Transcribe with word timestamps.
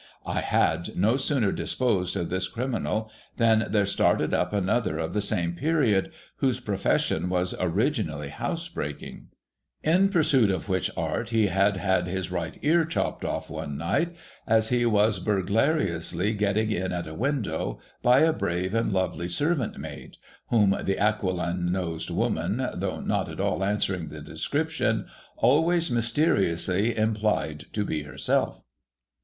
I 0.25 0.39
had 0.41 0.97
no 0.97 1.15
sooner 1.15 1.51
disposed 1.51 2.15
of 2.17 2.29
this 2.31 2.47
criminal 2.47 3.11
than 3.37 3.67
there 3.69 3.85
started 3.85 4.33
up 4.33 4.51
another 4.51 4.97
of 4.97 5.13
the 5.13 5.21
same 5.21 5.53
period, 5.53 6.11
whose 6.37 6.59
profession 6.59 7.29
was 7.29 7.53
originally 7.59 8.29
housebreaking; 8.29 9.27
in 9.83 10.07
the 10.07 10.11
pursuit 10.11 10.49
of 10.49 10.67
which 10.67 10.89
art 10.97 11.29
he 11.29 11.45
had 11.49 11.77
had 11.77 12.07
his 12.07 12.31
right 12.31 12.57
ear 12.63 12.83
chopped 12.83 13.23
off 13.23 13.51
one 13.51 13.77
night, 13.77 14.15
as 14.47 14.69
he 14.69 14.87
was 14.87 15.19
burglariously 15.19 16.33
getting 16.33 16.71
in 16.71 16.91
at 16.91 17.05
a 17.05 17.13
window, 17.13 17.77
by 18.01 18.21
a 18.21 18.33
brave 18.33 18.73
and 18.73 18.91
lovely 18.91 19.27
servant 19.27 19.77
maid 19.77 20.17
(whom 20.49 20.75
the 20.83 20.97
aquiline 20.97 21.71
nosed 21.71 22.09
woman, 22.09 22.67
though 22.73 23.01
not 23.01 23.29
at 23.29 23.39
all 23.39 23.63
answering 23.63 24.07
the 24.07 24.19
description, 24.19 25.05
always 25.37 25.91
mysteriously 25.91 26.97
implied 26.97 27.65
to 27.71 27.85
be 27.85 28.01
herself). 28.01 28.63